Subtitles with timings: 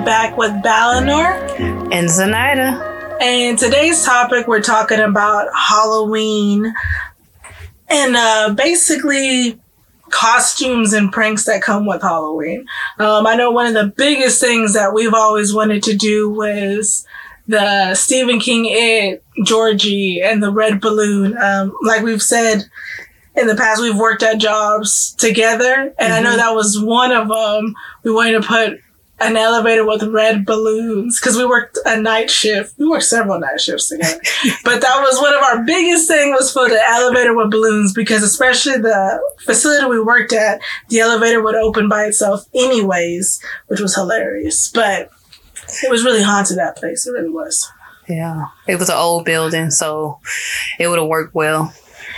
[0.00, 1.34] we're back with Balinor.
[1.92, 3.18] And Zenaida.
[3.20, 6.72] And today's topic, we're talking about Halloween
[7.88, 9.60] and uh, basically
[10.08, 12.66] costumes and pranks that come with Halloween.
[12.98, 17.06] Um, I know one of the biggest things that we've always wanted to do was
[17.46, 21.36] the Stephen King It, Georgie, and the Red Balloon.
[21.36, 22.64] Um, like we've said
[23.36, 26.12] in the past, we've worked at jobs together, and mm-hmm.
[26.12, 26.38] I know mm-hmm.
[26.38, 27.74] that was one of them.
[28.02, 28.80] We wanted to put
[29.20, 32.78] an elevator with red balloons because we worked a night shift.
[32.78, 34.20] We worked several night shifts together,
[34.64, 38.22] but that was one of our biggest thing was for the elevator with balloons because
[38.22, 43.94] especially the facility we worked at, the elevator would open by itself anyways, which was
[43.94, 44.70] hilarious.
[44.72, 45.10] But
[45.82, 47.06] it was really haunted that place.
[47.06, 47.70] It really was.
[48.08, 50.18] Yeah, it was an old building, so
[50.78, 51.72] it would have worked well.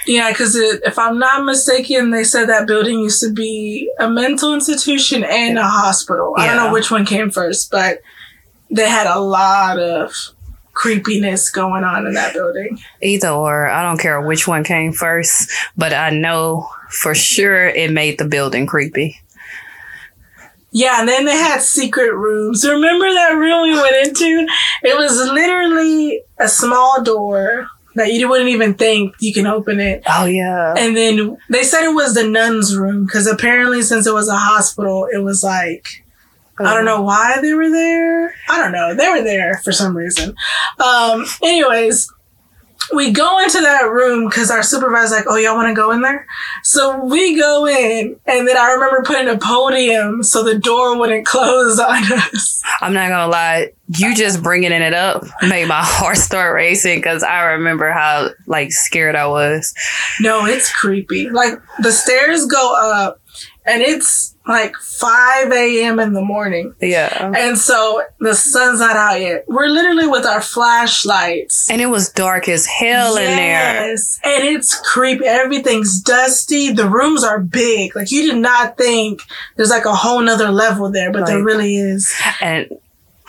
[0.06, 4.53] Yeah, because if I'm not mistaken, they said that building used to be a mental
[4.53, 6.34] institution and a hospital.
[6.36, 6.42] Yeah.
[6.42, 8.03] I don't know which one came first, but
[8.70, 10.12] they had a lot of
[10.73, 12.78] creepiness going on in that building.
[13.00, 17.92] Either or, I don't care which one came first, but I know for sure it
[17.92, 19.20] made the building creepy.
[20.73, 22.67] Yeah, and then they had secret rooms.
[22.67, 24.47] Remember that room we went into?
[24.83, 30.03] It was literally a small door that you wouldn't even think you can open it.
[30.09, 30.75] Oh yeah.
[30.77, 34.37] And then they said it was the nuns' room because apparently since it was a
[34.37, 35.87] hospital, it was like
[36.59, 36.65] oh.
[36.65, 38.35] I don't know why they were there.
[38.48, 38.95] I don't know.
[38.95, 40.35] They were there for some reason.
[40.79, 42.13] Um, anyways,
[42.94, 46.02] we go into that room because our supervisor's like, "Oh, y'all want to go in
[46.02, 46.27] there?"
[46.62, 51.27] So we go in, and then I remember putting a podium so the door wouldn't
[51.27, 52.62] close on us.
[52.80, 57.22] I'm not gonna lie, you just bringing it up made my heart start racing because
[57.22, 59.74] I remember how like scared I was.
[60.20, 61.30] No, it's creepy.
[61.30, 63.20] Like the stairs go up,
[63.64, 66.00] and it's like 5 a.m.
[66.00, 66.75] in the morning.
[66.80, 67.33] Yeah.
[67.36, 69.45] And so the sun's not out yet.
[69.46, 71.70] We're literally with our flashlights.
[71.70, 73.30] And it was dark as hell yes.
[73.30, 73.90] in there.
[73.90, 74.20] Yes.
[74.24, 75.27] And it's creepy.
[75.27, 76.73] Everything's dusty.
[76.73, 77.95] The rooms are big.
[77.95, 79.23] Like you did not think
[79.57, 82.12] there's like a whole nother level there, but like, there really is.
[82.40, 82.68] And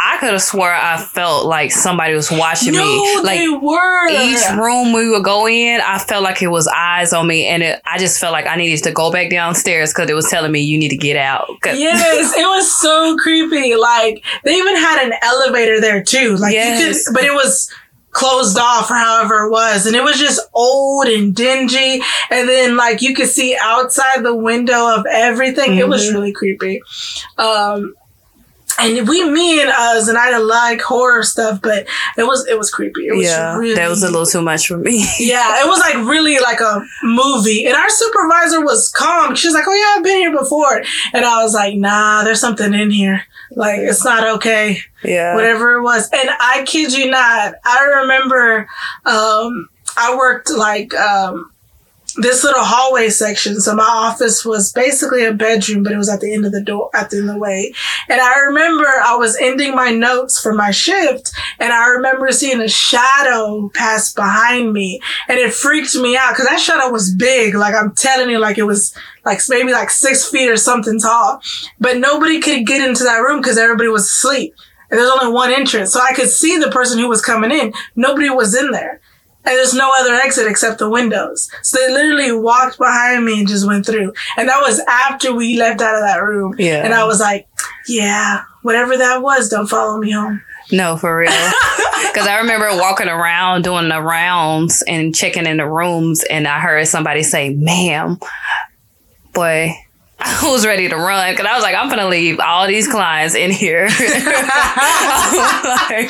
[0.05, 3.21] I could have swore I felt like somebody was watching no, me.
[3.23, 4.09] Like they were.
[4.09, 7.63] Each room we would go in, I felt like it was eyes on me, and
[7.63, 10.51] it, I just felt like I needed to go back downstairs because it was telling
[10.51, 11.49] me you need to get out.
[11.83, 13.75] Yes, it was so creepy.
[13.75, 16.35] Like they even had an elevator there too.
[16.37, 17.07] Like yes.
[17.07, 17.69] Could, but it was
[18.11, 19.85] closed off or however it was.
[19.85, 22.01] And it was just old and dingy.
[22.29, 25.71] And then like you could see outside the window of everything.
[25.71, 25.79] Mm-hmm.
[25.79, 26.15] It was mm-hmm.
[26.15, 26.81] really creepy.
[27.37, 27.95] Um,
[28.79, 32.57] and we, me and us, and I didn't like horror stuff, but it was it
[32.57, 33.07] was creepy.
[33.07, 35.05] It was yeah, really, that was a little too much for me.
[35.19, 37.65] yeah, it was like really like a movie.
[37.65, 39.35] And our supervisor was calm.
[39.35, 42.41] She was like, "Oh yeah, I've been here before," and I was like, "Nah, there's
[42.41, 43.23] something in here.
[43.51, 44.77] Like it's not okay.
[45.03, 48.67] Yeah, whatever it was." And I kid you not, I remember
[49.05, 51.51] um, I worked like um,
[52.17, 53.59] this little hallway section.
[53.59, 56.61] So my office was basically a bedroom, but it was at the end of the
[56.61, 57.73] door, at the end of the way.
[58.09, 62.61] And I remember I was ending my notes for my shift and I remember seeing
[62.61, 67.55] a shadow pass behind me and it freaked me out because that shadow was big.
[67.55, 71.41] Like I'm telling you, like it was like maybe like six feet or something tall,
[71.79, 74.53] but nobody could get into that room because everybody was asleep.
[74.91, 75.91] And there's only one entrance.
[75.91, 77.73] So I could see the person who was coming in.
[77.95, 79.01] Nobody was in there
[79.45, 81.49] and there's no other exit except the windows.
[81.63, 84.13] So they literally walked behind me and just went through.
[84.37, 86.55] And that was after we left out of that room.
[86.57, 86.83] Yeah.
[86.83, 87.47] And I was like,
[87.87, 90.41] yeah, whatever that was, don't follow me home.
[90.71, 91.31] No, for real.
[92.11, 96.59] Because I remember walking around doing the rounds and checking in the rooms, and I
[96.59, 98.19] heard somebody say, ma'am,
[99.33, 99.73] boy,
[100.19, 103.35] I was ready to run because I was like, I'm gonna leave all these clients
[103.35, 103.87] in here.
[103.87, 106.09] Because like,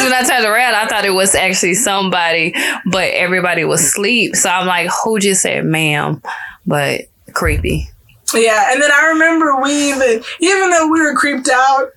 [0.00, 2.54] when I turned around, I thought it was actually somebody,
[2.86, 4.36] but everybody was asleep.
[4.36, 6.22] So I'm like, who just said ma'am?
[6.66, 7.88] But creepy.
[8.34, 11.90] Yeah, and then I remember we even, even though we were creeped out,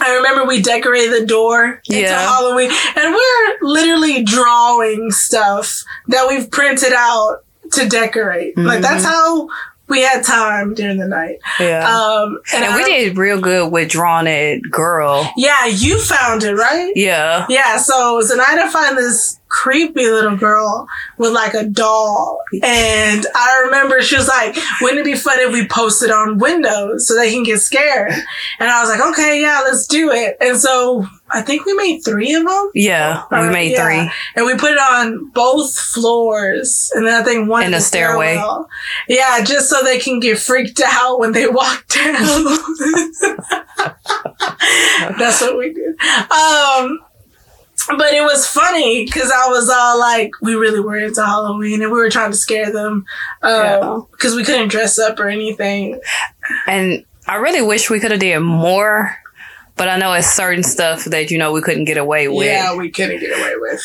[0.00, 2.20] I remember we decorated the door into yeah.
[2.20, 8.56] Halloween, and we're literally drawing stuff that we've printed out to decorate.
[8.56, 8.66] Mm-hmm.
[8.66, 9.48] Like that's how
[9.88, 11.38] we had time during the night.
[11.60, 11.86] Yeah.
[11.86, 15.30] Um, and, and we did real good with drawing it girl.
[15.36, 16.92] Yeah, you found it, right?
[16.94, 17.46] Yeah.
[17.48, 17.76] Yeah.
[17.76, 20.88] So Zenaida find this creepy little girl
[21.18, 22.40] with like a doll.
[22.62, 27.06] And I remember she was like, wouldn't it be fun if we posted on Windows
[27.06, 28.12] so they can get scared?
[28.58, 30.36] And I was like, okay, yeah, let's do it.
[30.40, 32.70] And so I think we made three of them.
[32.74, 33.84] Yeah, we made yeah.
[33.84, 34.10] three.
[34.36, 36.92] And we put it on both floors.
[36.94, 38.40] And then I think one in the stairway.
[39.08, 42.14] Yeah, just so they can get freaked out when they walk down.
[45.18, 45.94] That's what we did.
[46.30, 47.00] Um,
[47.98, 51.90] but it was funny because I was all like, we really were into Halloween and
[51.90, 53.04] we were trying to scare them
[53.40, 54.36] because um, Yeah.
[54.36, 56.00] we couldn't dress up or anything.
[56.66, 59.16] And I really wish we could have did more,
[59.76, 62.46] but I know it's certain stuff that you know we couldn't get away with.
[62.46, 63.82] Yeah, we couldn't get away with.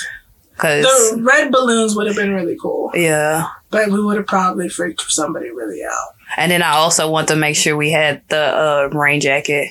[0.58, 3.48] Cause The red balloons would have been really cool, yeah.
[3.72, 6.16] but we would have probably freaked somebody really out.
[6.36, 9.70] And then I also want to make sure we had the uh, rain jacket.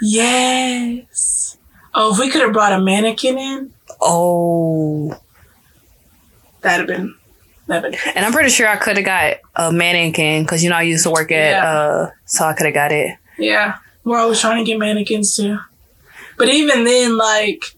[0.00, 1.56] Yes.
[1.94, 5.18] Oh, if we could have brought a mannequin in, Oh.
[6.60, 7.14] that'd have been
[7.66, 10.70] that'd have been And I'm pretty sure I could have got a mannequin because you
[10.70, 11.68] know I used to work at Yeah.
[11.72, 13.16] uh so I could have got it.
[13.38, 15.58] Yeah, we're always trying to get mannequins too.
[16.38, 17.74] But even then, like,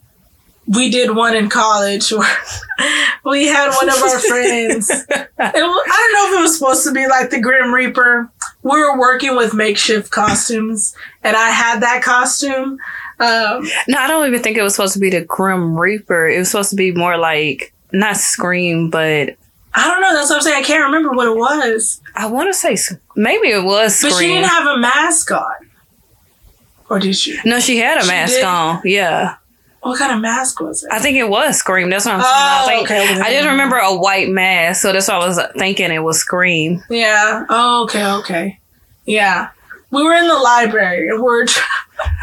[0.66, 2.36] we did one in college where
[3.24, 4.90] we had one of our friends.
[5.36, 8.30] It, I don't know if it was supposed to be like the Grim Reaper.
[8.62, 12.78] We were working with makeshift costumes, and I had that costume.
[13.18, 16.28] Um, No, I don't even think it was supposed to be the Grim Reaper.
[16.28, 19.36] It was supposed to be more like not Scream, but
[19.74, 20.14] I don't know.
[20.14, 20.62] That's what I'm saying.
[20.62, 22.00] I can't remember what it was.
[22.14, 22.76] I want to say
[23.16, 25.63] maybe it was But she didn't have a mask on.
[26.94, 27.36] Or did she?
[27.44, 28.44] no, she had a She mask did?
[28.44, 28.80] on.
[28.84, 29.34] Yeah,
[29.80, 30.90] What kind of mask was it?
[30.92, 31.90] I think it was Scream.
[31.90, 32.32] That's what I'm saying.
[32.34, 33.20] Oh, I, think, okay.
[33.20, 36.82] I just remember a white mask, so that's why I was thinking it was Scream.
[36.88, 37.44] Yeah.
[37.48, 38.60] Oh, okay, okay.
[39.06, 39.48] Yeah.
[39.90, 41.46] We were in the library and we're.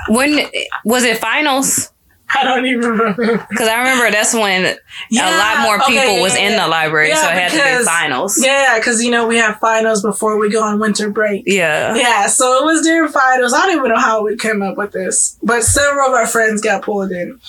[0.09, 0.47] When
[0.83, 1.91] was it finals?
[2.35, 3.45] I don't even remember.
[3.49, 6.63] Because I remember that's when a lot more people okay, was yeah, in yeah.
[6.63, 8.43] the library, so Yeah, it had to because- be finals.
[8.43, 11.43] Yeah, because you know we have finals before we go on winter break.
[11.45, 11.95] Yeah.
[11.95, 13.53] Yeah, so it was during finals.
[13.53, 16.61] I don't even know how we came up with this, but several of our friends
[16.61, 17.39] got pulled in.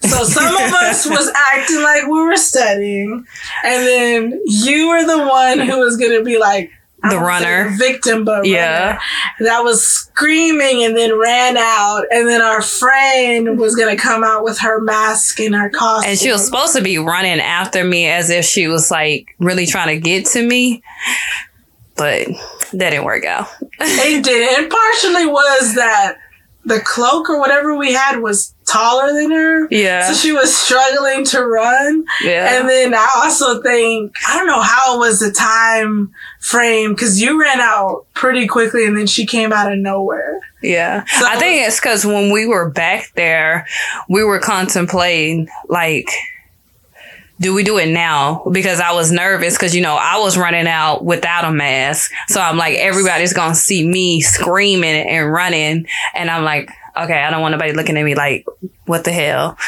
[0.00, 3.24] So some of us was acting like we were studying,
[3.64, 6.70] and then you were the one who was gonna be like
[7.02, 7.70] The don't wanna say runner.
[7.70, 8.86] the victim, but Yeah.
[8.86, 9.00] runner,
[9.40, 14.44] that was screaming and then ran out, and then our friend was gonna come out
[14.44, 18.06] with her mask and her costume, And she was supposed to be running after me
[18.08, 20.82] as if she was like really trying to get to me.
[21.96, 22.28] But
[22.72, 23.48] that didn't work out.
[23.80, 24.58] It did.
[24.58, 26.16] And partially was that
[26.64, 29.66] the cloak or whatever we had was taller than her.
[29.70, 30.06] Yeah.
[30.08, 32.04] So she was struggling to run.
[32.22, 32.56] Yeah.
[32.60, 37.20] And then I also think, I don't know how it was the time frame because
[37.20, 40.40] you ran out pretty quickly and then she came out of nowhere.
[40.62, 41.04] Yeah.
[41.06, 43.66] So- I think it's because when we were back there,
[44.08, 46.08] we were contemplating, like,
[47.42, 48.44] do we do it now?
[48.50, 52.12] Because I was nervous because, you know, I was running out without a mask.
[52.28, 55.86] So I'm like, everybody's going to see me screaming and running.
[56.14, 58.46] And I'm like, okay, I don't want nobody looking at me like,
[58.86, 59.58] what the hell?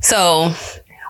[0.00, 0.52] So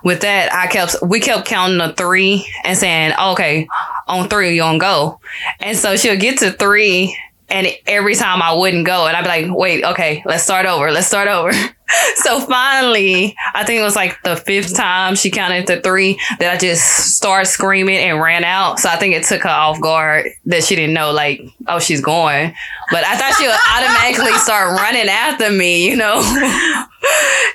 [0.04, 3.66] with that, I kept, we kept counting to three and saying, okay,
[4.06, 5.20] on three, you're going go.
[5.58, 7.18] And so she'll get to three
[7.48, 10.90] and every time I wouldn't go, and I'd be like, wait, okay, let's start over.
[10.90, 11.52] Let's start over.
[12.16, 16.52] so finally, I think it was like the fifth time she counted to three that
[16.52, 18.80] I just started screaming and ran out.
[18.80, 22.00] So I think it took her off guard that she didn't know, like, oh, she's
[22.00, 22.52] going.
[22.90, 26.20] But I thought she would automatically start running after me, you know?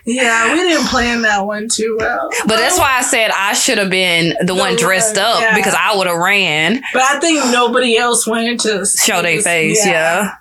[0.05, 2.29] Yeah, we didn't plan that one too well.
[2.47, 5.55] but that's why I said I should have been the, one dressed up yeah.
[5.55, 6.81] because I would have ran.
[6.93, 9.85] But I think nobody else wanted to show their face.
[9.85, 10.35] Yeah.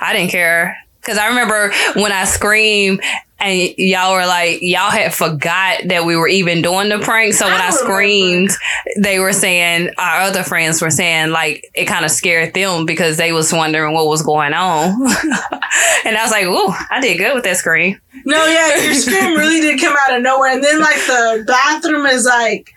[0.00, 3.02] I didn't care because I remember when I screamed
[3.40, 7.34] and y'all were like, y'all had forgot that we were even doing the prank.
[7.34, 8.50] So when I I, screamed,
[8.98, 13.16] they were saying our other friends were saying like it kind of scared them because
[13.16, 14.84] they was wondering what was going on.
[16.04, 19.36] and I was like, "Ooh, I did good with that scream." No, yeah, your scream
[19.36, 20.52] really did come out of nowhere.
[20.52, 22.74] And then like the bathroom is like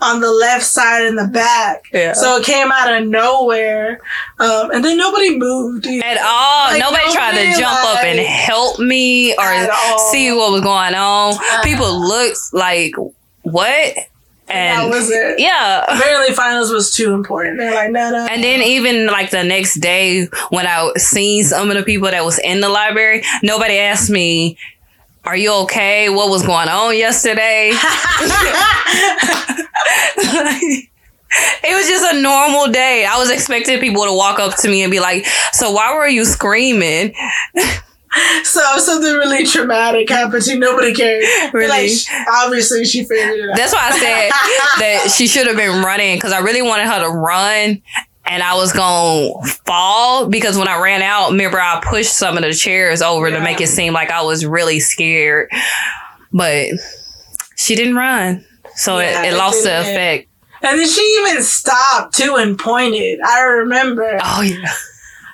[0.00, 1.84] on the left side in the back.
[1.92, 2.12] Yeah.
[2.12, 4.00] So it came out of nowhere.
[4.38, 5.86] Um, and then nobody moved.
[5.86, 6.04] either.
[6.04, 9.68] At all, Like, nobody tried to nobody, jump up and help me or
[10.10, 11.34] see what was going on.
[11.34, 12.92] Uh, People looked like
[13.42, 13.94] what,
[14.48, 15.40] that and was it.
[15.40, 17.58] yeah, Apparently finals was too important.
[17.58, 18.26] They're like, no, no.
[18.30, 22.24] And then even like the next day when I seen some of the people that
[22.24, 24.58] was in the library, nobody asked me,
[25.26, 26.08] "Are you okay?
[26.08, 27.70] What was going on yesterday?"
[31.62, 33.04] it was just a normal day.
[33.04, 36.08] I was expecting people to walk up to me and be like, "So why were
[36.08, 37.14] you screaming?"
[38.44, 41.24] so something really traumatic happened to you, nobody cared.
[41.52, 41.68] Really?
[41.68, 41.90] Like,
[42.32, 43.56] obviously she figured it out.
[43.56, 44.30] That's why I said
[44.80, 47.82] that she should have been running because I really wanted her to run
[48.26, 52.42] and I was to fall because when I ran out, remember I pushed some of
[52.42, 55.50] the chairs over to make it seem like I was really scared.
[56.32, 56.68] But
[57.56, 58.44] she didn't run.
[58.74, 60.28] So Yeah, it, it it lost the effect.
[60.62, 63.20] and then she even stopped too and pointed.
[63.20, 64.18] I remember.
[64.22, 64.70] Oh, yeah.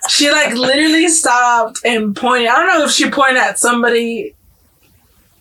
[0.08, 2.48] she like literally stopped and pointed.
[2.48, 4.34] I don't know if she pointed at somebody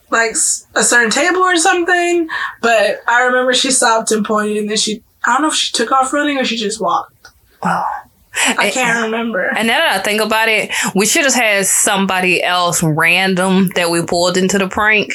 [0.09, 0.31] like
[0.75, 2.27] a certain table or something,
[2.61, 5.71] but I remember she stopped and pointed and then she I don't know if she
[5.71, 7.20] took off running or she just walked.
[7.63, 7.85] Oh.
[8.33, 9.49] I can't remember.
[9.55, 13.89] And now that I think about it, we should have had somebody else random that
[13.89, 15.13] we pulled into the prank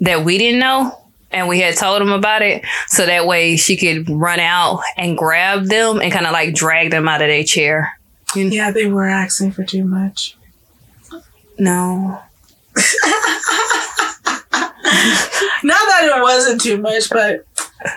[0.00, 0.98] that we didn't know.
[1.30, 2.62] And we had told them about it.
[2.88, 6.90] So that way she could run out and grab them and kind of like drag
[6.90, 7.98] them out of their chair.
[8.36, 10.36] Yeah, they were asking for too much.
[11.58, 12.20] No.
[15.64, 17.46] Not that it wasn't too much, but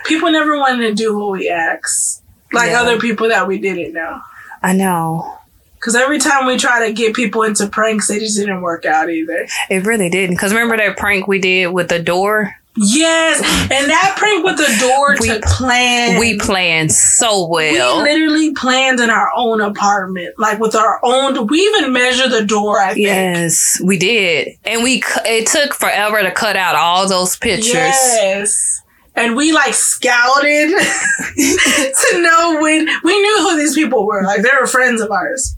[0.06, 2.22] people never wanted to do what we asked.
[2.52, 2.80] Like Yeah.
[2.80, 4.20] other people that we didn't know.
[4.62, 5.32] I know.
[5.74, 9.10] Because every time we try to get people into pranks, they just didn't work out
[9.10, 9.46] either.
[9.70, 10.34] It really didn't.
[10.36, 12.54] Because remember that prank we did with the door?
[12.78, 13.38] Yes,
[13.70, 16.18] and that prank with the door We- took plan.
[16.18, 18.02] We planned so well.
[18.02, 21.46] we literally planned in our own apartment, like with our own.
[21.46, 22.78] We even measured the door.
[22.80, 23.06] I think.
[23.06, 24.58] Yes, we did.
[24.64, 27.72] And we it took forever to cut out all those pictures.
[27.74, 28.82] Yes.
[29.16, 30.68] And we like scouted
[31.36, 34.22] to know when we knew who these people were.
[34.24, 35.56] Like they were friends of ours.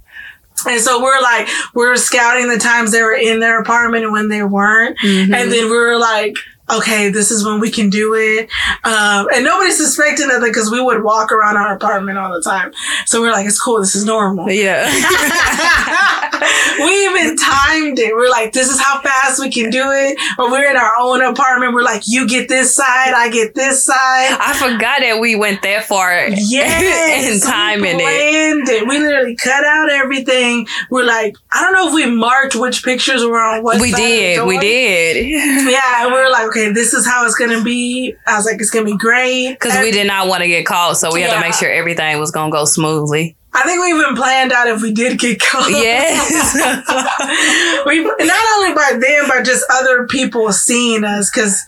[0.67, 4.29] And so we're like, we're scouting the times they were in their apartment and when
[4.29, 4.99] they weren't.
[4.99, 5.33] Mhm.
[5.35, 6.35] And then we were like,
[6.71, 8.49] okay, this is when we can do it.
[8.85, 12.73] Um, and nobody suspected nothing because we would walk around our apartment all the time.
[13.07, 13.81] So we're like, it's cool.
[13.81, 14.51] This is normal.
[14.51, 14.87] Yeah.
[16.79, 18.15] we even timed it.
[18.15, 20.19] We're like, this is how fast we can do it.
[20.39, 21.75] Or we're in our own apartment.
[21.75, 24.37] We're like, you get this side, I get this side.
[24.41, 28.05] I forgot that we went that far Yes, in timing we it.
[28.05, 28.89] planned it.
[28.89, 30.67] We literally cut out everything.
[30.91, 33.81] We're like, I don't know if we marked which pictures were on what.
[33.81, 34.47] We side of the did.
[34.47, 35.27] We did.
[35.71, 38.15] Yeah, and we're like, okay, this is how it's gonna be.
[38.27, 39.55] I was like, it's gonna be great.
[39.55, 42.19] Because we did not want to get caught, so we had to make sure everything
[42.19, 43.37] was to go smoothly.
[43.53, 45.71] I think we even planned out if we did get caught.
[45.71, 46.55] Yes.
[47.87, 51.61] we not only by them, but just other people seeing us because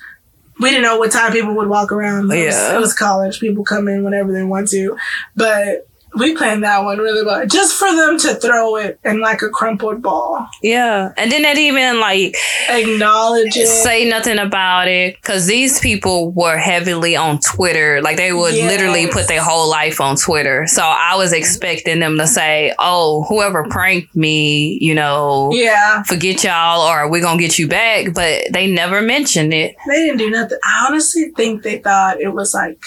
[0.60, 2.30] we didn't know what time people would walk around.
[2.30, 2.76] It was, Yeah.
[2.76, 3.40] it was college.
[3.40, 4.96] People come in whenever they want to,
[5.34, 5.86] but
[6.16, 9.48] we planned that one really well, just for them to throw it in like a
[9.48, 11.12] crumpled ball, yeah.
[11.16, 12.36] And then not even like
[12.68, 13.66] acknowledge it.
[13.66, 18.00] say nothing about it because these people were heavily on Twitter.
[18.02, 18.70] Like they would Yes.
[18.70, 20.66] literally put their whole life on Twitter.
[20.66, 26.42] So I was expecting them to say, "Oh, whoever pranked me, you know, yeah, forget
[26.42, 29.76] y'all, or we're gonna get you back." But they never mentioned it.
[29.86, 30.58] they didn't do nothing.
[30.64, 32.80] I honestly think they thought it was like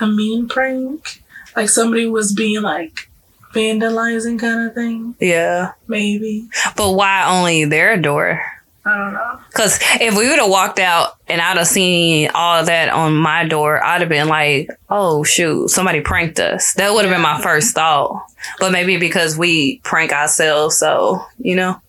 [0.00, 1.19] a mean prank,
[1.56, 3.10] like somebody was being like
[3.52, 5.14] vandalizing kind of thing.
[5.20, 8.40] Yeah, Maybe but why only their door?
[8.84, 9.38] I don't know.
[9.48, 13.46] Because if we would have walked out and I'd have seen all that on my
[13.46, 16.72] door, I'd have been like, oh, shoot, somebody pranked us.
[16.74, 18.26] That would have been my first thought.
[18.58, 21.80] But maybe because we prank ourselves, so, you know?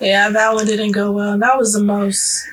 [0.00, 1.36] Yeah, that one didn't go well.
[1.38, 2.46] That was the most.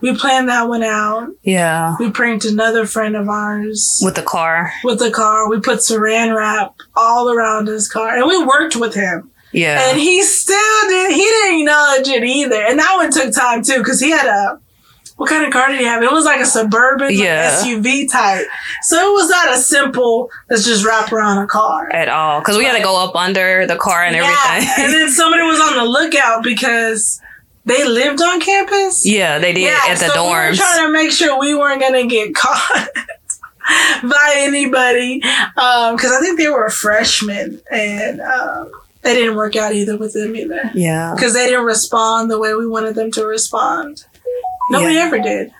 [0.00, 1.28] We planned that one out.
[1.42, 1.96] Yeah.
[2.00, 4.72] We pranked another friend of ours With the car.
[4.84, 5.48] with the car.
[5.50, 9.30] We put saran wrap all around his car, and we worked with him.
[9.52, 9.90] Yeah.
[9.90, 11.12] And he still did.
[11.12, 12.62] He didn't acknowledge it either.
[12.62, 14.60] And that one took time too, because he had a.
[15.16, 16.02] What kind of car did he have?
[16.02, 17.50] It was like a suburban like, Yeah.
[17.60, 18.46] SUV type.
[18.84, 20.30] So it was not a simple.
[20.48, 21.92] Let's just wrap around a car.
[21.92, 22.40] At all.
[22.40, 24.34] Because we had to go up under the car and Yeah.
[24.46, 24.84] everything.
[24.84, 27.20] and then somebody was on the lookout because
[27.64, 29.02] they lived on campus.
[29.06, 30.56] yeah, they did at the so We were dorms.
[30.56, 32.88] trying to make sure we weren't gonna get caught
[34.02, 38.70] by anybody because I think they were freshmen and um,
[39.04, 41.12] it didn't work out either with them either yeah.
[41.14, 44.04] because they didn't respond the way we wanted them to respond.
[44.70, 45.00] Nobody Yeah.
[45.02, 45.52] ever did.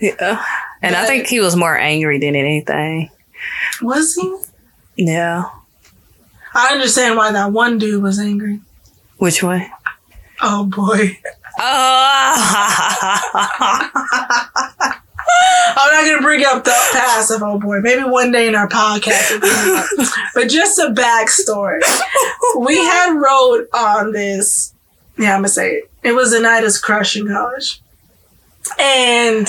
[0.00, 0.44] Yeah.
[0.82, 3.10] And I think he was more angry than anything.
[3.80, 4.36] Was he?
[4.96, 5.44] Yeah.
[6.54, 8.60] I understand why that one dude was angry.
[9.18, 9.64] Which one?
[10.42, 11.18] Oh boy.
[11.58, 13.22] Oh.
[15.76, 17.80] I'm not gonna bring up the past of oh boy.
[17.80, 19.30] Maybe one day in our podcast.
[19.30, 20.14] we'll bring it up.
[20.34, 21.80] but just a backstory.
[22.58, 24.74] We had wrote on this.
[25.18, 25.90] Yeah, I'm gonna say it.
[26.02, 27.82] It was Anita's crush in college,
[28.78, 29.46] and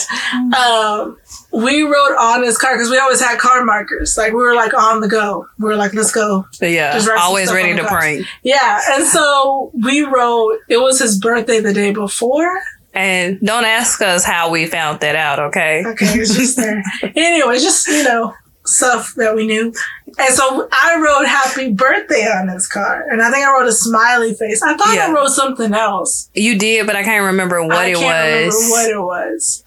[0.55, 1.17] um,
[1.51, 4.15] we wrote on his car because we always had car markers.
[4.17, 5.47] Like we were like on the go.
[5.59, 6.45] We were like, let's go.
[6.61, 6.93] yeah.
[6.93, 7.91] Just Always ready to cars.
[7.91, 8.25] prank.
[8.43, 10.59] Yeah, and so we wrote.
[10.69, 12.61] It was his birthday the day before.
[12.93, 15.83] And don't ask us how we found that out, okay?
[15.85, 16.81] Okay, it's just there.
[17.15, 18.33] anyway, just you know
[18.67, 19.73] stuff that we knew.
[20.19, 23.07] And so I wrote "Happy Birthday" on his card.
[23.09, 24.61] and I think I wrote a smiley face.
[24.63, 26.29] I thought I wrote something else.
[26.33, 28.55] You did, but I can't remember what I it can't was.
[28.55, 29.63] remember what it was.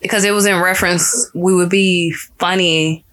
[0.00, 3.04] because it was in reference, we would be funny.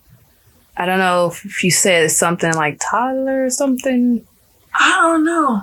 [0.78, 4.26] I don't know if you said something like toddler or something.
[4.74, 5.62] I don't know.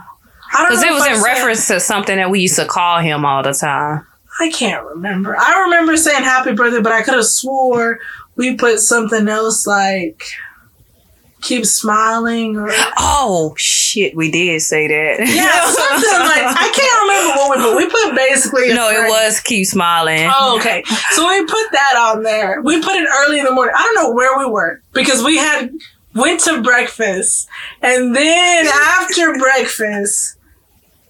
[0.52, 3.00] I don't Because it was I in reference to something that we used to call
[3.00, 4.06] him all the time.
[4.38, 5.34] I can't remember.
[5.38, 7.98] I remember saying happy birthday, but I could have swore
[8.36, 10.22] we put something else like
[11.42, 15.20] keep smiling or Oh shit, we did say that.
[15.20, 17.76] yeah, something like I can't remember what we put.
[17.76, 20.28] We put basically no, it was keep smiling.
[20.32, 20.82] Oh, okay.
[21.12, 22.60] So we put that on there.
[22.62, 23.74] We put it early in the morning.
[23.76, 25.70] I don't know where we were because we had
[26.14, 27.46] went to breakfast
[27.82, 30.38] and then after breakfast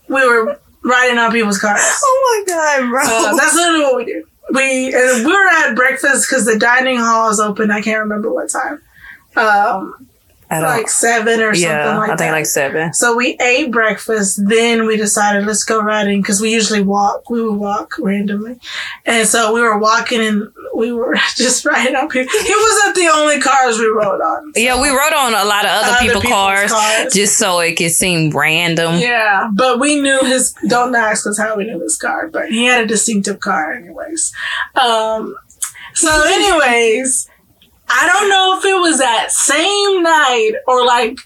[0.09, 1.81] we were riding on people's cars.
[1.81, 3.03] Oh my god, bro.
[3.05, 4.25] Uh, that's literally what we did.
[4.53, 7.71] We we were at breakfast because the dining hall is open.
[7.71, 8.83] I can't remember what time.
[9.37, 10.06] Um.
[10.51, 12.13] Like seven or yeah, something like that.
[12.13, 12.33] I think that.
[12.33, 12.95] like seven.
[12.95, 17.29] So we ate breakfast, then we decided let's go riding because we usually walk.
[17.29, 18.59] We would walk randomly,
[19.05, 22.27] and so we were walking and we were just riding up here.
[22.29, 24.53] It wasn't the only cars we rode on.
[24.55, 27.13] Yeah, we rode on a lot of other, Other people's people's cars, cars.
[27.13, 28.99] just so it could seem random.
[29.01, 30.55] Yeah, but we knew his.
[30.69, 34.33] Don't ask us how we knew his car, but he had a distinctive car, anyways.
[34.75, 35.37] Um.
[35.95, 37.27] So, anyways,
[37.89, 41.19] I don't know if it was that same night or like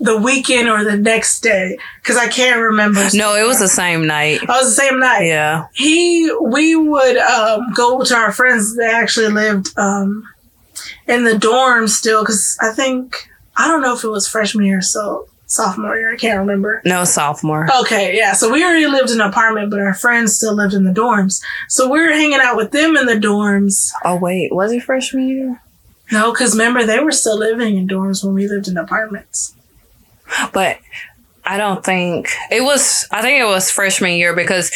[0.00, 3.00] the weekend or the next day because I can't remember.
[3.14, 4.40] No, it was the same night.
[4.42, 5.26] Oh, it was the same night.
[5.26, 5.66] Yeah.
[5.74, 8.76] He, we would um, go to our friends.
[8.76, 10.28] They actually lived um,
[11.06, 14.82] in the dorm still because I think I don't know if it was freshman year,
[14.82, 16.12] so sophomore year.
[16.12, 16.82] I can't remember.
[16.84, 17.68] No sophomore.
[17.82, 18.32] Okay, yeah.
[18.32, 21.40] So we already lived in an apartment, but our friends still lived in the dorms.
[21.68, 23.90] So we were hanging out with them in the dorms.
[24.04, 25.60] Oh wait, was it freshman year?
[26.12, 29.54] No, because remember they were still living in dorms when we lived in apartments.
[30.52, 30.78] But
[31.44, 33.06] I don't think it was.
[33.10, 34.70] I think it was freshman year because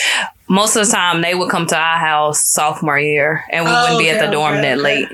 [0.48, 3.82] most of the time they would come to our house sophomore year, and we Oh,
[3.82, 4.82] wouldn't be at the dorm okay, that okay.
[4.82, 5.08] late.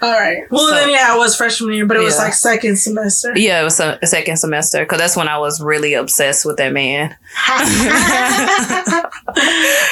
[0.00, 0.38] All right.
[0.50, 3.32] Well, So- then yeah, I was freshman year, but it was like second semester.
[3.36, 6.56] Yeah, it was a, a second semester because that's when I was really obsessed with
[6.58, 7.16] that man.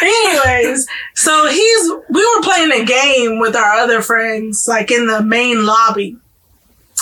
[0.03, 5.22] Anyways, so he's we were playing a game with our other friends, like in the
[5.22, 6.16] main lobby.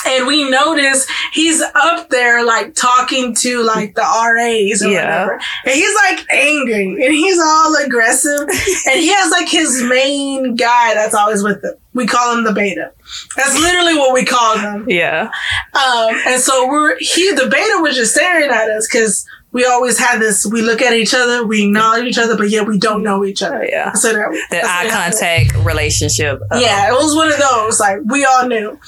[0.06, 5.24] And we notice he's up there like talking to like the RAs or Yeah.
[5.24, 5.40] whatever.
[5.64, 8.40] And he's like angry and he's all aggressive.
[8.86, 11.74] and he has like his main guy that's always with him.
[11.94, 12.92] We call him the beta.
[13.36, 14.84] That's literally what we call him.
[14.88, 15.30] Yeah,
[15.74, 19.96] Um, and so we're he the beta was just staring at us because we always
[19.96, 20.44] had this.
[20.44, 23.40] We look at each other, we acknowledge each other, but yet we don't know each
[23.42, 23.64] other.
[23.64, 23.92] yeah.
[23.92, 26.40] So that The eye contact relationship.
[26.50, 27.78] uh, Yeah, it was one of those.
[27.78, 28.80] Like we all knew.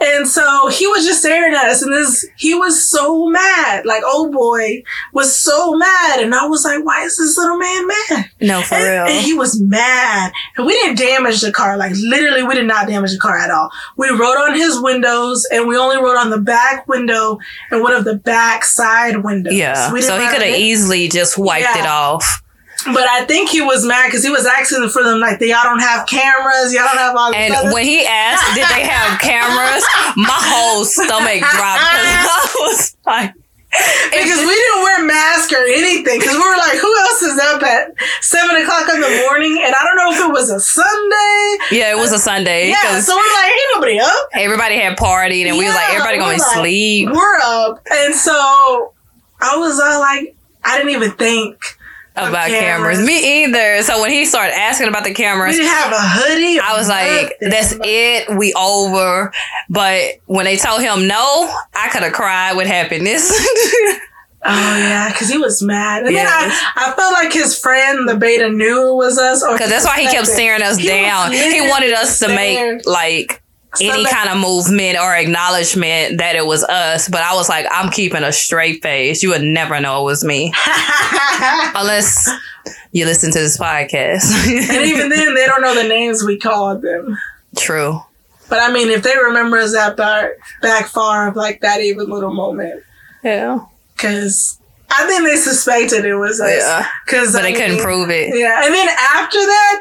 [0.00, 3.84] And so he was just staring at us, and this he was so mad.
[3.84, 4.82] Like, oh boy,
[5.12, 8.76] was so mad, and I was like, "Why is this little man mad?" No, for
[8.76, 9.16] And, real.
[9.16, 11.76] and he was mad, and we didn't damage the car.
[11.76, 13.70] Like literally, we did not damage the car at all.
[13.96, 17.38] We wrote on his windows, and we only wrote on the back window
[17.72, 19.54] and one of the back side windows.
[19.54, 19.92] yeah.
[19.92, 21.82] we So he could have easily just wiped Yeah.
[21.82, 22.42] it off.
[22.86, 25.80] But I think he was mad because he was asking for them like, "Y'all don't
[25.80, 26.72] have cameras.
[26.72, 29.84] Y'all don't have all." this other And when he asked, did they have cameras?
[30.16, 33.34] My whole stomach dropped because I was like,
[34.10, 37.62] because we didn't wear masks or anything because we were like, who else is up
[37.62, 39.60] at seven o'clock in the morning?
[39.62, 41.58] And I don't know if it was a Sunday.
[41.70, 42.70] yeah, it was a Sunday.
[42.70, 44.28] Yeah, so we're like, ain't nobody up.
[44.34, 47.10] everybody had partied and we was like, everybody gonna like, sleep.
[47.10, 48.94] We're up, and so
[49.40, 51.77] I was all like, I didn't even think
[52.26, 52.98] about cameras.
[52.98, 53.06] cameras.
[53.06, 53.82] Me either.
[53.82, 56.58] So when he started asking about the we cameras, didn't have a hoodie.
[56.60, 57.50] I was like, nothing.
[57.50, 58.36] that's it.
[58.36, 59.32] We over.
[59.70, 63.30] But when they told him no, I could have cried with happiness.
[64.40, 66.30] Oh yeah, because he was mad, and Yes.
[66.30, 69.84] then I, I felt like his friend, the beta, knew it was us, Because that's
[69.84, 71.32] why he kept staring us He was down.
[71.32, 72.76] He wanted us to staring.
[72.76, 73.42] make like
[73.80, 77.08] any kind of movement or acknowledgement that it was us.
[77.08, 79.22] But I was like, I'm keeping a straight face.
[79.22, 80.52] You would never know it was me
[81.74, 82.28] unless
[82.92, 84.32] you listen to this podcast.
[84.46, 87.16] and even then, they don't know the names we called them.
[87.56, 88.00] True.
[88.48, 90.30] But I mean, if they remember us that back,
[90.62, 92.82] back far of like that even little moment,
[93.22, 93.60] Yeah.
[93.94, 94.58] because
[94.90, 96.50] I think they suspected it was us.
[96.58, 96.86] Yeah.
[97.04, 98.34] Because But they couldn't prove it.
[98.34, 99.80] Yeah, and then after that,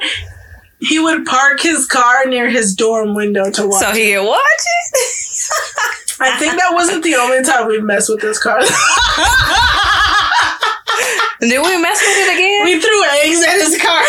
[0.80, 3.82] he would park his car near his dorm window to watch.
[3.84, 4.96] So he could watch it.
[6.20, 8.60] I think that wasn't the only time we messed with this car.
[11.40, 12.66] Did we mess with it again?
[12.66, 14.04] we threw eggs at his car.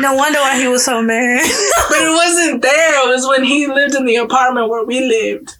[0.00, 1.42] no wonder why he was so mad.
[1.88, 3.04] but it wasn't there.
[3.04, 5.56] It was when he lived in the apartment where we lived.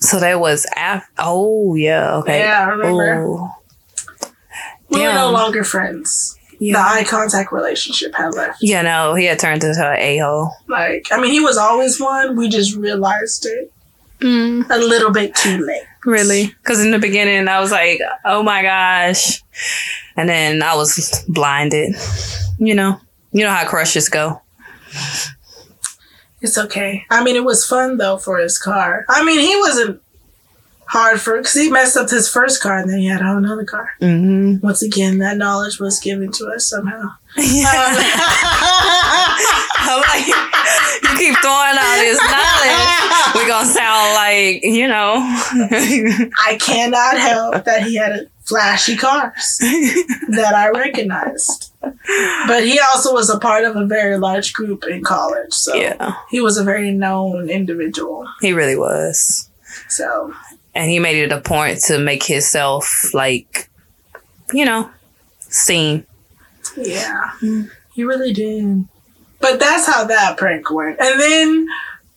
[0.00, 1.08] so that was after.
[1.18, 2.16] Oh yeah.
[2.16, 2.40] Okay.
[2.40, 3.22] Yeah, I remember.
[3.22, 3.48] Ooh.
[4.90, 6.36] We were no longer friends.
[6.58, 8.58] the eye contact relationship had left.
[8.60, 10.50] Yeah, no, he had turned into an a hole.
[10.68, 12.36] Like, I mean, he was always one.
[12.36, 13.72] We just realized it
[14.20, 15.80] Mm, a little bit too late.
[16.04, 16.48] really?
[16.62, 19.42] Because in the beginning, I was like, "Oh my gosh,"
[20.14, 21.94] and then I was blinded.
[22.58, 23.00] You know,
[23.32, 24.42] you know how crushes go.
[26.42, 27.04] It's okay.
[27.10, 29.06] I mean, it was fun though for his car.
[29.08, 30.02] I mean, he wasn't
[30.90, 33.36] hard for because he messed up his first car and then he had a whole
[33.36, 33.90] another car.
[34.00, 37.02] hmm Once again, that knowledge was given to us somehow.
[39.82, 43.34] I'm like, you keep throwing out this knowledge.
[43.34, 45.14] We're gonna sound like, you know.
[46.48, 51.72] I cannot help that he had flashy cars that I recognized.
[51.80, 56.14] But he also was a part of a very large group in college, so yeah,
[56.30, 58.26] he was a very known individual.
[58.40, 59.48] he really was.
[59.88, 60.34] So
[60.74, 63.68] And he made it a point to make himself like,
[64.52, 64.90] you know,
[65.40, 66.06] seen.
[66.76, 67.32] yeah,
[67.92, 68.86] he really did.
[69.40, 71.00] But that's how that prank went.
[71.00, 71.66] And then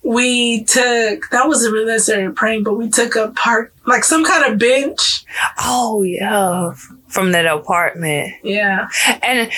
[0.03, 4.23] we took that wasn't really necessarily a prank, but we took a park like some
[4.25, 5.23] kind of bench.
[5.59, 6.73] Oh yeah,
[7.07, 8.33] from that apartment.
[8.43, 8.87] Yeah,
[9.23, 9.49] And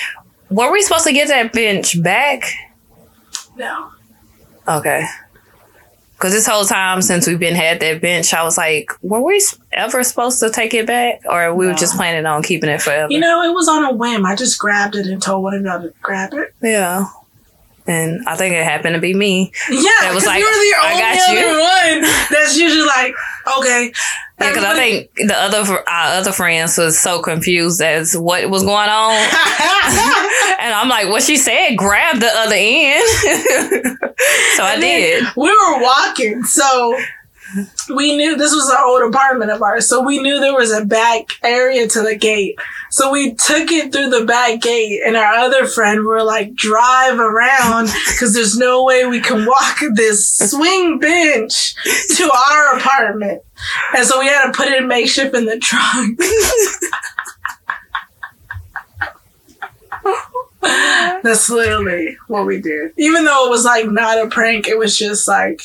[0.50, 2.54] were we supposed to get that bench back?
[3.58, 3.90] no.
[4.68, 5.06] Okay.
[6.18, 9.44] Cause this whole time since we've been had that bench, I was like, were we
[9.74, 13.12] ever supposed to take it back, or we were just planning on keeping it forever?
[13.12, 14.26] You know, it was on a whim.
[14.26, 16.54] I just grabbed it and told one another to grab it.
[16.62, 17.06] yeah.
[17.88, 19.52] And I think it happened to be me.
[19.70, 21.48] Yeah, That was like, you're the I only got you.
[21.48, 21.60] other
[22.02, 23.14] one that's usually like,
[23.60, 23.92] okay.
[24.38, 28.64] Yeah, because I think the other our other friends was so confused as what was
[28.64, 29.14] going on,
[30.60, 31.78] and I'm like, "What she said?
[31.78, 33.08] Grab the other end."
[34.58, 35.24] so I And then did.
[35.38, 36.98] We were walking, so
[37.94, 39.88] we knew this was an old apartment of ours.
[39.88, 42.58] So we knew there was a back area to the gate.
[42.90, 47.20] So we took it through the back gate, and our other friend were like, drive
[47.20, 51.76] around because there's no way we can walk this swing bench
[52.18, 53.44] to our apartment.
[53.96, 56.20] And so we had to put it in makeshift in the trunk.
[61.24, 62.92] That's literally what we did.
[62.98, 65.62] Even though it was like not a prank, it was just like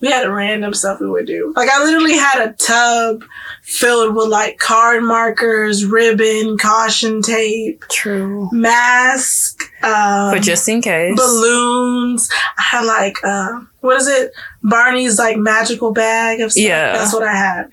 [0.00, 1.52] we had random stuff we would do.
[1.56, 3.24] Like I literally had a tub
[3.62, 8.48] filled with like card markers, ribbon, caution tape, True.
[8.52, 11.16] mask, um, But just in case.
[11.16, 12.28] balloons.
[12.58, 14.32] I had like uh, what is it?
[14.62, 16.62] Barney's like magical bag of stuff.
[16.64, 16.92] Yeah.
[16.92, 17.70] That's what I had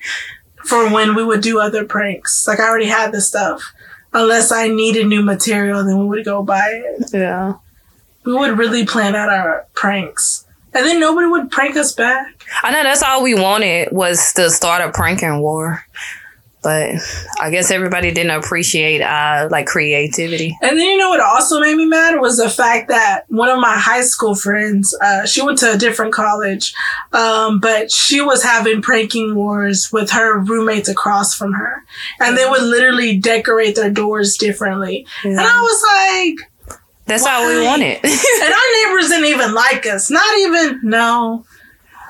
[0.64, 2.46] for when we would do other pranks.
[2.48, 3.62] Like I already had the stuff.
[4.16, 7.10] Unless I needed new material, then we would go buy it.
[7.12, 7.54] Yeah.
[8.24, 10.43] We would really plan out our pranks.
[10.74, 12.44] And then nobody would prank us back.
[12.62, 15.84] I know that's all we wanted was to start a pranking war.
[16.62, 16.94] But
[17.38, 20.56] I guess everybody didn't appreciate uh like creativity.
[20.62, 23.60] And then you know what also made me mad was the fact that one of
[23.60, 26.74] my high school friends, uh, she went to a different college,
[27.12, 31.84] um, but she was having pranking wars with her roommates across from her.
[32.18, 35.06] And they would literally decorate their doors differently.
[35.22, 36.50] And I was like,
[37.06, 37.64] That's all we Why?
[37.66, 37.98] wanted.
[38.04, 40.10] and our neighbors didn't even like us.
[40.10, 41.44] Not even, no.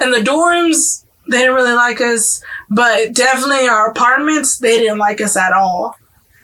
[0.01, 5.21] And the dorms, they didn't really like us, but definitely our apartments, they didn't like
[5.21, 5.97] us at all.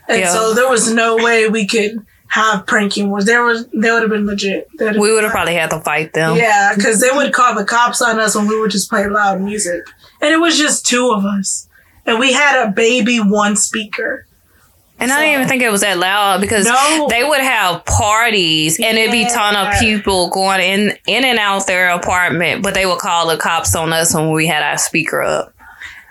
[0.09, 0.33] And Yeah.
[0.33, 3.25] so there was no way we could have pranking wars.
[3.25, 4.67] There was, they would have been legit.
[4.79, 6.35] Would've- we would have probably had to fight them.
[6.37, 9.41] yeah, because they would call the cops on us when we would just play loud
[9.41, 9.81] music.
[10.21, 11.67] And it was just two of us.
[12.05, 14.25] And we had a baby one speaker.
[15.01, 17.07] And I didn't even think it was that loud because No.
[17.09, 21.65] they would have parties and it'd be ton of people going in in and out
[21.67, 25.21] their apartment, but they would call the cops on us when we had our speaker
[25.23, 25.53] up.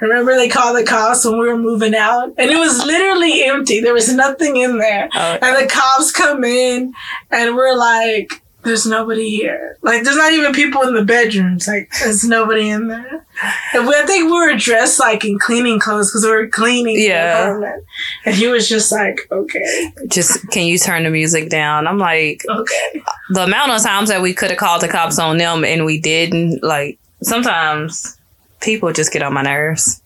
[0.00, 2.32] Remember they called the cops when we were moving out?
[2.38, 3.80] And it was literally empty.
[3.80, 5.08] There was nothing in there.
[5.14, 5.38] Oh.
[5.42, 6.94] And the cops come in
[7.30, 9.78] and we're like, there's nobody here.
[9.82, 11.66] Like, there's not even people in the bedrooms.
[11.66, 13.24] Like, there's nobody in there.
[13.72, 16.96] And we, I think we were dressed like in cleaning clothes because we were cleaning.
[16.96, 17.42] the Yeah.
[17.42, 17.84] apartment.
[18.26, 21.86] And he was just like, okay, Just can you turn the music down?
[21.86, 23.02] I'm like okay.
[23.30, 25.98] the amount of times that we could have called the cops on them and we
[25.98, 26.62] didn't.
[26.62, 28.18] Like sometimes
[28.60, 29.99] people just get on my nerves.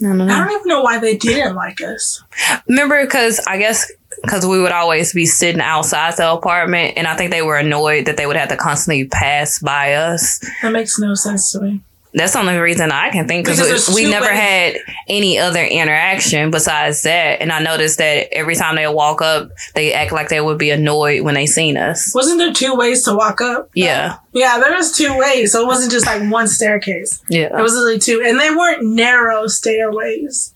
[0.00, 2.22] I don't I don't even know why they didn't like us.
[2.68, 3.90] Remember, because I guess
[4.22, 8.06] because we would always be sitting outside the apartment, and I think they were annoyed
[8.06, 10.40] that they would have to constantly pass by us.
[10.62, 11.80] That makes no sense to me.
[12.16, 16.50] That's the only reason I can think Because we, we never had any other interaction
[16.50, 17.42] besides that.
[17.42, 20.70] And I noticed that every time they walk up, they act like they would be
[20.70, 22.12] annoyed when they seen us.
[22.14, 23.68] Wasn't there two ways to walk up?
[23.74, 25.52] Yeah, Yeah, there was two ways.
[25.52, 27.22] So it wasn't just like one staircase.
[27.28, 27.56] Yeah.
[27.58, 28.22] It was literally two.
[28.26, 30.54] And they weren't narrow stairways.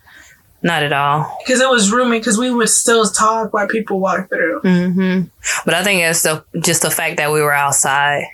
[0.63, 1.39] Not at all.
[1.45, 2.21] Because it was roomy.
[2.21, 4.61] Because we would still talk while people walked through.
[4.61, 5.21] hmm
[5.67, 8.25] But I think it's the just the fact that we were outside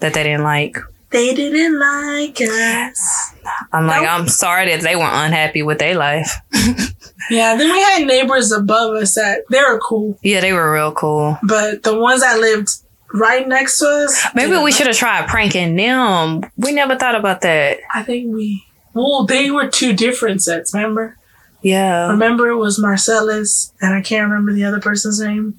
[0.00, 0.76] that they didn't like.
[1.10, 3.32] They didn't like us.
[3.72, 4.10] I'm like, Nope.
[4.10, 6.30] I'm sorry that they were unhappy with their life.
[7.28, 7.56] Yeah.
[7.56, 11.36] Then we had neighbors above us that they were cool, Yeah, they were real cool.
[11.42, 12.68] but the ones that lived
[13.12, 14.26] right next to us.
[14.32, 16.42] Maybe we should have tried pranking them.
[16.56, 17.78] We never thought about that.
[17.92, 18.64] I think we.
[18.94, 20.72] Well, they were two different sets.
[20.72, 21.16] Remember?
[21.62, 22.10] Yeah.
[22.10, 25.58] Remember, it was Marcellus, and I can't remember the other person's name.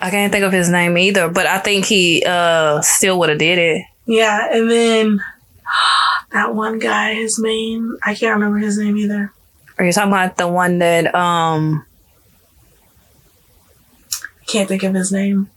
[0.00, 3.38] I can't think of his name either, but I think he uh still would have
[3.38, 3.86] did it.
[4.12, 5.20] Yeah, and then
[6.32, 9.32] that one guy, his name, I can't remember his name either.
[9.78, 11.86] Are you talking about the one that um
[14.40, 15.50] I can't think of his name.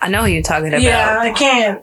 [0.00, 0.80] I know who you're talking about.
[0.82, 1.82] Yeah, I can't.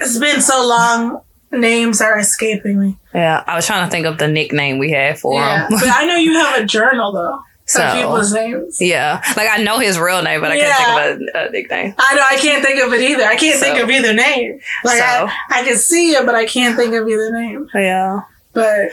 [0.00, 1.20] It's been so long.
[1.50, 2.96] Names are escaping me.
[3.14, 5.78] Yeah, I was trying to think of the nickname we had for Yeah, him.
[5.78, 7.40] but I know you have a journal though.
[7.66, 8.78] So- names.
[8.80, 11.94] yeah, like I know his real name, but I can't think of a, a nickname.
[11.98, 13.24] I know I can't think of it either.
[13.24, 14.60] I can't think of either name.
[14.84, 17.68] Like So- I, I can see it, but I can't think of either name.
[17.74, 18.20] Yeah,
[18.52, 18.90] But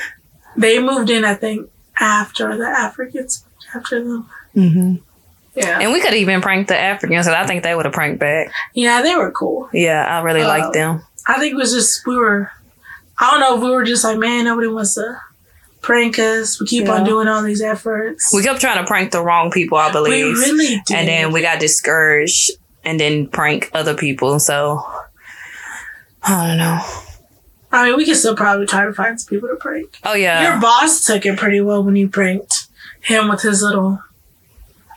[0.56, 4.30] they moved in, I think, after the Africans after them.
[4.54, 4.96] hmm
[5.56, 7.94] Yeah, and we could have even prank the Africans, and I think they would have
[7.94, 8.52] pranked back.
[8.74, 9.70] yeah, they were cool.
[9.74, 10.48] Yeah, I really Oh.
[10.48, 11.04] liked them.
[11.28, 12.50] I think it was just we were.
[13.20, 15.20] I don't know if we were just like, man, nobody wants to
[15.82, 16.60] prank us.
[16.60, 18.34] We keep on doing all these efforts.
[18.34, 20.26] We kept trying to prank the wrong people, I believe.
[20.26, 20.96] We believe, really did.
[20.96, 22.52] and then we got discouraged,
[22.84, 24.40] and then prank other people.
[24.40, 24.84] So
[26.24, 26.80] I don't know.
[27.74, 29.98] I mean, we can still probably try to find some people to prank.
[30.04, 30.52] Oh yeah.
[30.52, 32.68] Your boss took it pretty well when you pranked
[33.02, 34.02] him with his little.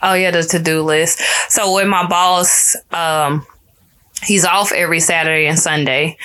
[0.02, 1.20] Oh yeah, the to do list.
[1.48, 3.46] So with my boss, um,
[4.24, 6.16] he's off every Saturday and Sunday,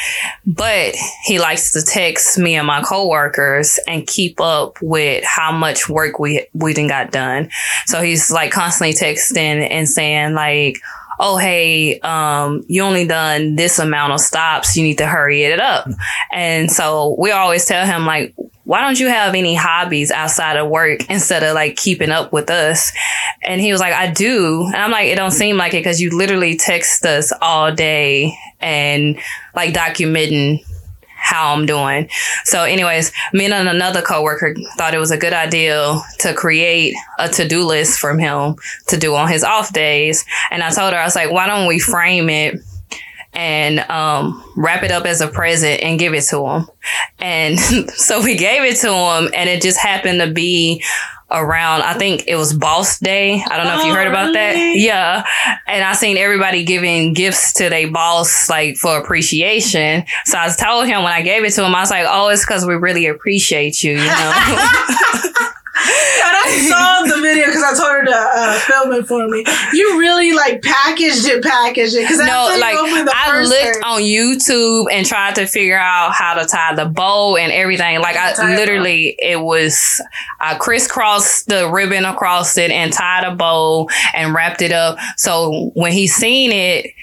[0.45, 5.89] but he likes to text me and my coworkers and keep up with how much
[5.89, 7.49] work we we didn't got done.
[7.85, 10.79] So he's like constantly texting and saying like,
[11.19, 14.75] "Oh hey, um, you only done this amount of stops.
[14.75, 15.87] You need to hurry it up."
[16.31, 18.35] And so we always tell him like.
[18.69, 22.51] Why don't you have any hobbies outside of work instead of like keeping up with
[22.51, 22.91] us?
[23.41, 24.63] And he was like, I do.
[24.67, 28.37] And I'm like, it don't seem like it because you literally text us all day
[28.59, 29.17] and
[29.55, 30.63] like documenting
[31.15, 32.09] how I'm doing.
[32.43, 37.27] So, anyways, me and another coworker thought it was a good idea to create a
[37.27, 38.55] to-do list from him
[38.89, 40.25] to do on his off days.
[40.51, 42.61] And I told her, I was like, why don't we frame it
[43.39, 46.67] and um, wrap it up as a present and give it to him?
[47.19, 47.59] And
[47.91, 50.83] so we gave it to him, and it just happened to be
[51.31, 53.43] around I think it was Boss Day.
[53.47, 54.55] I don't know if you Oh, heard about that.
[54.75, 55.23] Yeah.
[55.67, 60.05] And I seen everybody giving gifts to their boss like for appreciation.
[60.25, 62.43] So I told him when I gave it to him, I was like, Oh, it's
[62.43, 64.33] because we really appreciate you, you know?
[65.79, 69.43] And I saw the video because I told her to uh, film it for me.
[69.73, 72.01] You really like packaged it, packaged it.
[72.01, 76.75] Because no, like I looked on YouTube and tried to figure out how to tie
[76.75, 77.99] the bow and everything.
[77.99, 80.01] Like I literally, it was
[80.39, 84.97] I crisscrossed the ribbon across it and tied a bow and wrapped it up.
[85.17, 86.93] So when he seen it,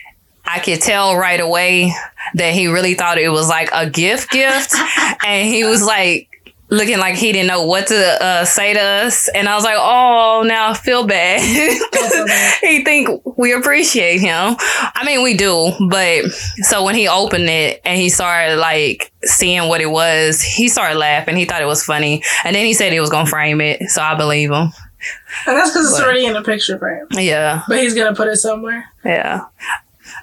[0.45, 1.93] I could tell right away
[2.35, 4.75] that he really thought it was like a gift gift,
[5.27, 6.29] and he was like.
[6.69, 9.77] Looking like he didn't know what to uh, say to us, and I was like,
[9.79, 11.41] "Oh, now I feel bad."
[12.61, 14.57] he think we appreciate him.
[14.59, 16.25] I mean, we do, but
[16.63, 20.99] so when he opened it and he started like seeing what it was, he started
[20.99, 21.37] laughing.
[21.37, 23.89] He thought it was funny, and then he said he was gonna frame it.
[23.91, 24.73] So I believe him.
[25.47, 27.07] And that's because it's already in a picture frame.
[27.13, 28.87] Yeah, But he's gonna put it somewhere.
[29.05, 29.45] yeah,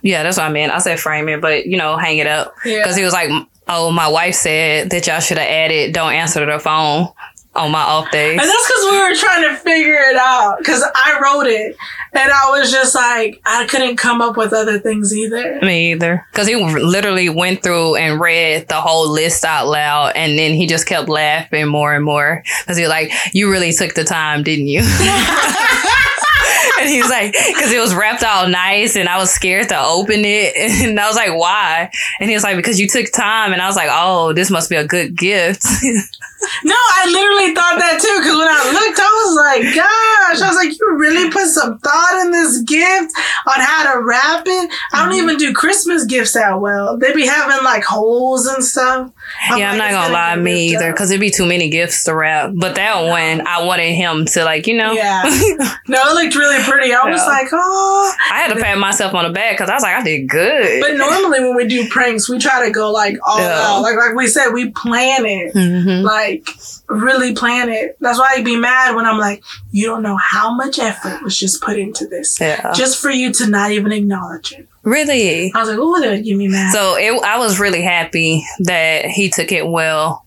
[0.01, 0.23] yeah.
[0.23, 0.73] That's what I meant.
[0.73, 2.79] I said frame it, but you know, hang it up Yeah.
[2.79, 3.29] because he was like,
[3.67, 7.07] "Oh, my wife said that y'all should have added don't answer the phone
[7.55, 10.57] on my off days." And that's because we were trying to figure it out.
[10.59, 11.75] Because I wrote it,
[12.13, 15.59] and I was just like, I couldn't come up with other things either.
[15.61, 16.25] Me either.
[16.31, 20.67] Because he literally went through and read the whole list out loud, and then he
[20.67, 22.43] just kept laughing more and more.
[22.61, 24.81] Because he was like, "You really took the time, didn't you?"
[26.79, 29.79] and he was like, "Because it was wrapped all nice, and I was scared to
[29.79, 30.53] open it."
[30.83, 33.67] And I was like, "Why?" And he was like, "Because you took time." And I
[33.67, 35.65] was like, "Oh, this must be a good gift."
[36.63, 38.15] No, I literally thought that too.
[38.19, 41.77] Because when I looked, I was like, gosh, I was like, you really put some
[41.79, 43.11] thought in this gift
[43.47, 44.71] on how to wrap it.
[44.93, 46.97] I don't even do Christmas gifts that well.
[46.97, 49.11] They be having like holes and stuff.
[49.57, 52.51] yeah, I'm not gonna lie, me either, because it'd be too many gifts to wrap.
[52.55, 54.91] But that one, I wanted him to like, you know.
[54.93, 55.23] Yeah.
[55.85, 56.93] No, it looked really pretty.
[56.93, 58.13] I was like, oh.
[58.31, 60.81] I had to pat myself on the back because I was like, I did good.
[60.81, 63.81] But normally when we do pranks, we try to go like all out.
[63.81, 65.53] Like like we said, we plan it.
[65.53, 66.03] Mhm.
[66.03, 67.97] Like like really plan it.
[67.99, 71.37] That's why I'd be mad when I'm like, you don't know how much effort was
[71.37, 72.39] just put into this.
[72.39, 72.73] Yeah.
[72.75, 74.67] Just for you to not even acknowledge it.
[74.83, 75.51] Really?
[75.53, 76.73] I was like, oh, that would get me mad.
[76.73, 80.25] So it, I was really happy that he took it well.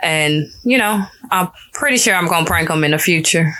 [0.00, 3.52] And, you know, I'm pretty sure I'm going to prank him in the future.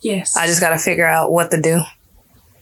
[0.00, 0.36] yes.
[0.36, 1.80] I just got to figure out what to do.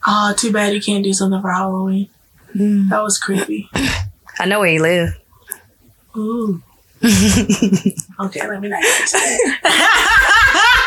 [0.06, 2.08] Oh, too bad you can't do something for Halloween.
[2.54, 2.90] Mm.
[2.90, 3.70] That was creepy.
[4.38, 5.18] I know where he live.
[6.16, 6.62] Ooh.
[8.20, 9.12] okay, let me not get into
[9.62, 10.80] that.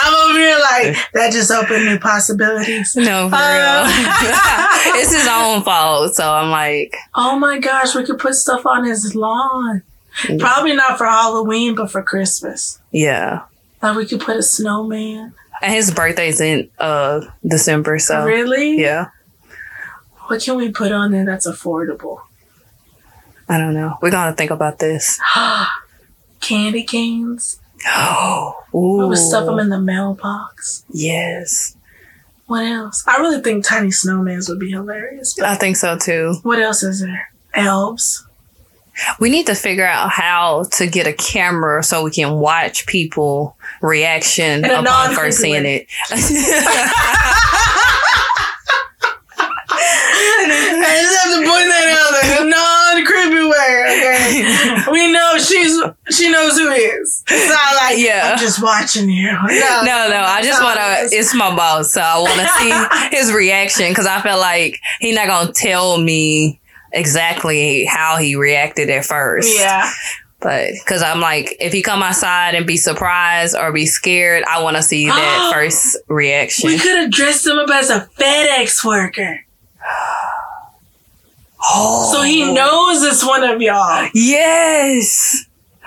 [0.00, 2.94] I'm over here like, that just opened new possibilities.
[2.96, 3.84] No, for Uh.
[3.84, 5.00] real.
[5.02, 6.14] it's his own fault.
[6.14, 9.82] So I'm like, Oh my gosh, we could put stuff on his lawn.
[10.28, 10.36] Yeah.
[10.40, 12.80] Probably not for Halloween, but for Christmas.
[12.90, 13.42] yeah.
[13.82, 15.34] Like we could put a snowman.
[15.62, 17.98] And his birthday's in uh December.
[17.98, 18.80] So, really?
[18.80, 19.06] yeah.
[20.26, 22.20] What can we put on there that's affordable?
[23.48, 23.96] I don't know.
[24.02, 25.18] We're going to think about this.
[26.48, 27.60] Candy canes.
[27.86, 29.08] Oh, We ooh.
[29.08, 30.84] would stuff them in the mailbox.
[30.90, 31.76] Yes.
[32.46, 33.04] What else?
[33.06, 35.38] I really think tiny snowmans would be hilarious.
[35.38, 36.36] I think so too.
[36.42, 37.30] what else is there?
[37.54, 38.24] Elves.
[39.20, 43.56] We need to figure out how to get a camera so we can watch people
[43.80, 45.86] reaction upon first seeing way.
[46.10, 46.10] it.
[50.88, 52.42] I just have to point that out there.
[52.42, 54.90] A non creepy way, okay?
[54.92, 55.78] We know she's
[56.16, 57.22] she knows who he is.
[57.28, 58.30] It's not like Yeah.
[58.32, 59.30] I'm just watching you.
[59.30, 61.16] No, no, no, I just want to.
[61.16, 62.48] It's my boss, so I want to
[63.10, 66.60] see his reaction because I feel like he's not gonna tell me
[66.92, 69.48] exactly how he reacted at first.
[69.58, 69.90] Yeah.
[70.40, 74.62] but because I'm like, if he come outside and be surprised or be scared, I
[74.62, 76.68] want to see that first reaction.
[76.70, 79.40] We could have dressed him up as a FedEx worker.
[81.62, 84.08] Oh, So he knows it's one of y'all.
[84.14, 85.44] Yes.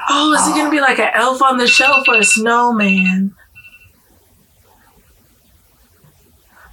[0.10, 3.36] Oh, is he gonna be like an elf on the shelf or a snowman?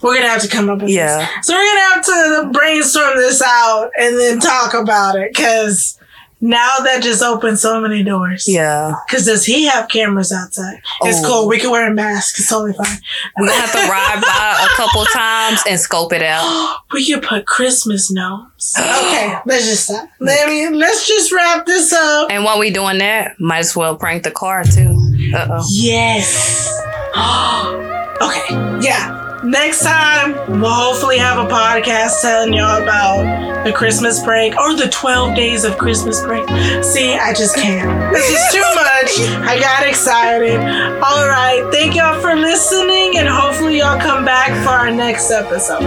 [0.00, 1.18] We're gonna have to come up with Yeah.
[1.36, 1.46] this.
[1.46, 5.97] So we're gonna have to brainstorm this out and then talk about it because
[6.40, 8.44] now that just opened so many doors.
[8.48, 8.94] Yeah.
[9.06, 10.80] Because does he have cameras outside?
[11.02, 11.26] It's Oh.
[11.26, 11.48] cool.
[11.48, 12.38] We can wear a mask.
[12.38, 12.98] It's totally fine.
[13.36, 16.78] I'm gonna have to ride by a couple times and scope it out.
[16.92, 18.74] we could put Christmas gnomes.
[18.78, 20.08] Okay, let's just stop.
[20.20, 22.30] Let me, let's just wrap this up.
[22.30, 24.96] And while we doing that, might as well prank the car too.
[25.34, 25.66] Uh oh.
[25.70, 26.68] Yes.
[28.22, 28.54] okay.
[28.86, 29.24] Yeah.
[29.44, 34.88] Next time, we'll hopefully have a podcast telling y'all about the Christmas break or the
[34.88, 36.46] 12 days of Christmas break.
[36.82, 38.12] See, I just can't.
[38.12, 39.46] This is too much.
[39.48, 40.56] I got excited.
[40.58, 41.66] All right.
[41.70, 45.82] Thank y'all for listening, and hopefully, y'all come back for our next episode.